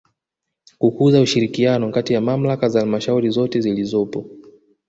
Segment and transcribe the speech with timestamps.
[0.79, 4.25] Kukuza ushirikiano kati ya Mamlaka za Halmashauri zote zilizopo